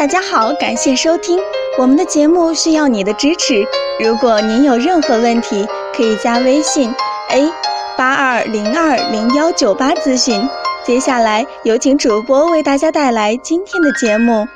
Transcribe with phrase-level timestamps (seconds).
[0.00, 1.38] 大家好，感谢收听
[1.78, 3.62] 我们的节目，需要你的支持。
[4.02, 6.90] 如果您有任何问题，可以加微信
[7.28, 7.52] a
[7.98, 10.40] 八二零二零幺九八咨询。
[10.86, 14.48] 接下来有请主播为大家带来今天的节目。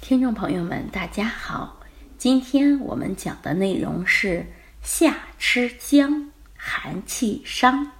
[0.00, 1.78] 听众朋友们，大家好，
[2.18, 4.44] 今天我们讲的内容是
[4.82, 7.92] 夏吃姜，寒气伤。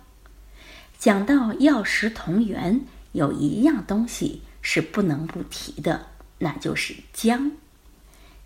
[0.99, 2.81] 讲到药食同源，
[3.13, 7.53] 有一样东西是不能不提的，那就是姜。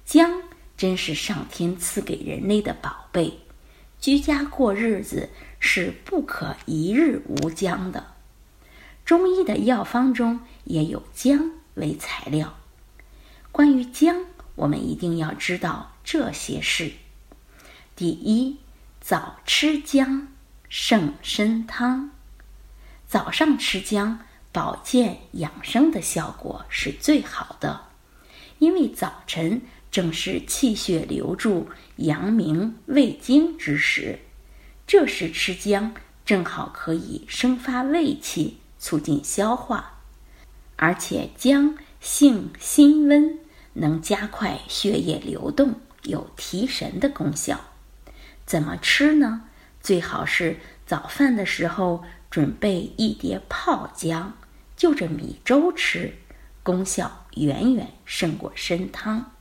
[0.04, 0.40] 姜
[0.76, 3.40] 真是上天赐给人类的宝贝，
[4.00, 8.12] 居家过日子是不可一日无姜的。
[9.04, 12.56] 中医的药方中也有姜为材料。
[13.50, 16.92] 关于姜，我们一定要知道这些事：
[17.96, 18.58] 第一，
[19.00, 20.28] 早吃姜
[20.68, 22.12] 胜参汤。
[23.08, 24.20] 早上吃姜，
[24.52, 27.86] 保健养生的效果是最好的，
[28.58, 34.18] 因为早晨正是气血流注、阳明胃经之时，
[34.86, 35.94] 这时吃姜
[36.26, 40.00] 正好可以生发胃气，促进消化，
[40.76, 43.38] 而且姜性辛温，
[43.72, 47.58] 能加快血液流动，有提神的功效。
[48.44, 49.44] 怎么吃呢？
[49.80, 52.04] 最好是早饭的时候。
[52.32, 54.32] 准备一碟泡姜，
[54.74, 56.14] 就着米粥吃，
[56.62, 59.32] 功效远远胜过参汤。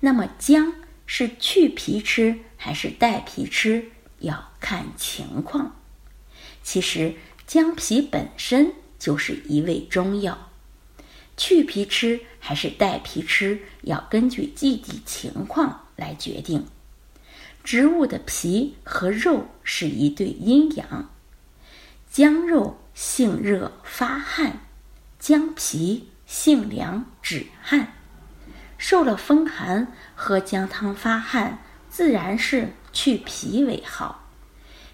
[0.00, 0.74] 那么姜
[1.06, 5.76] 是去皮吃还是带皮吃，要看情况。
[6.64, 7.14] 其实
[7.46, 10.50] 姜皮本身就是一味中药，
[11.36, 16.66] 去皮吃还是带皮吃，要根据具体情况来决定。
[17.62, 21.10] 植物的皮和肉是一对阴阳。
[22.18, 24.58] 姜肉性热发汗，
[25.20, 27.92] 姜皮性凉止汗。
[28.76, 34.28] 受了风寒，喝姜汤发汗，自然是去皮为好。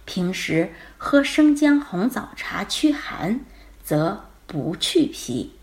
[0.05, 3.41] 平时喝生姜红枣茶驱寒，
[3.83, 5.55] 则不去皮。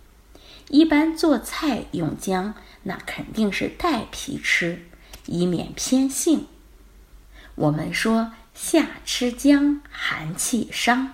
[0.69, 4.87] 一般做菜用姜，那肯定是带皮吃，
[5.27, 6.47] 以免偏性。
[7.53, 11.13] 我们说夏吃姜，寒气伤。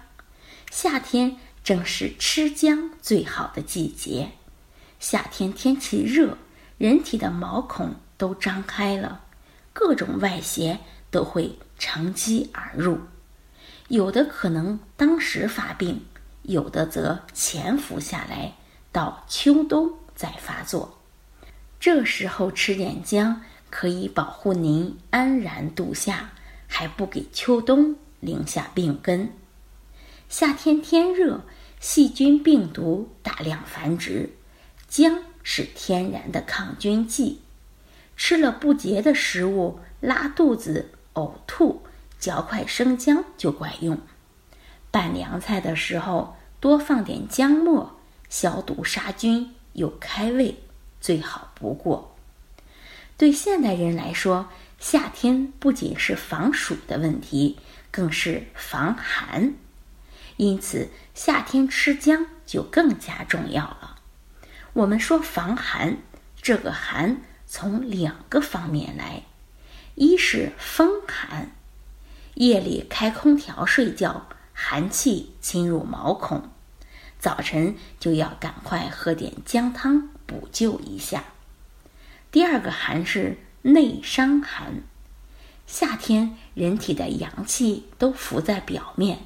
[0.80, 4.30] 夏天正是吃姜最好的季节。
[5.00, 6.38] 夏天天气热，
[6.78, 9.24] 人体的毛孔都张开了，
[9.74, 10.78] 各种外邪
[11.10, 13.00] 都会乘机而入。
[13.88, 16.06] 有的可能当时发病，
[16.44, 18.54] 有的则潜伏下来，
[18.92, 21.00] 到秋冬再发作。
[21.80, 26.30] 这时候吃点姜，可以保护您安然度夏，
[26.68, 29.32] 还不给秋冬留下病根。
[30.30, 31.46] 夏天天热，
[31.80, 34.32] 细菌病毒大量繁殖，
[34.90, 37.42] 姜是天然的抗菌剂。
[38.18, 41.82] 吃了不洁的食物，拉肚子、呕吐，
[42.20, 43.98] 嚼块生姜就管用。
[44.92, 47.98] 拌凉菜的时候，多放点姜末，
[48.30, 50.58] 消毒杀菌又开胃，
[51.00, 52.18] 最好不过。
[53.16, 57.58] 对现代人来说，夏天不仅是防暑的问题，
[57.90, 59.54] 更是防寒。
[60.38, 63.98] 因此，夏天吃姜就更加重要了。
[64.74, 65.98] 我们说防寒，
[66.42, 69.24] 这个寒从两个方面来：
[69.96, 71.52] 一是风寒，
[72.36, 76.52] 夜里开空调睡觉，寒气侵入毛孔，
[77.20, 81.22] 早晨就要赶快喝点姜汤补救一下；
[82.30, 84.84] 第二个寒是内伤寒，
[85.66, 89.18] 夏天人体的阳气都浮在表面。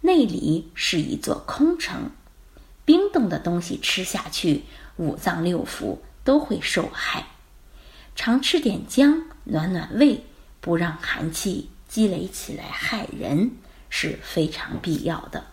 [0.00, 2.10] 内里是一座空城，
[2.84, 4.62] 冰冻的东西吃下去，
[4.96, 7.26] 五脏六腑都会受害。
[8.14, 10.24] 常吃点姜，暖暖胃，
[10.60, 13.50] 不让寒气积累起来害人，
[13.90, 15.46] 是非常必要的。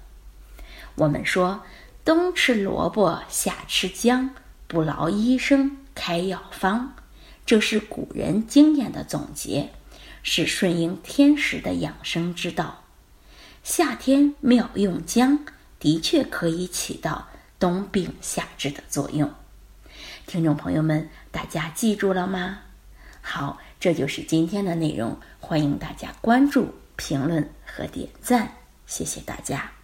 [0.95, 1.63] 我们说，
[2.03, 4.29] 冬吃萝卜，夏吃姜，
[4.67, 6.93] 不劳医生开药方，
[7.45, 9.71] 这是古人经验的总结，
[10.21, 12.84] 是顺应天时的养生之道。
[13.65, 15.39] 夏天妙用姜，
[15.79, 17.27] 的确可以起到
[17.57, 19.33] 冬病夏治的作用。
[20.27, 22.59] 听众朋友们，大家记住了吗？
[23.21, 28.53] 好，这就是今天的内容，欢迎大家关注、评论和点赞，
[28.85, 29.74] 谢谢大家。